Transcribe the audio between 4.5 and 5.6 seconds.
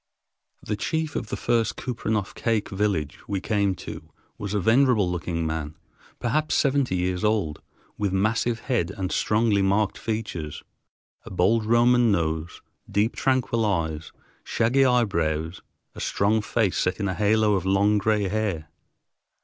a venerable looking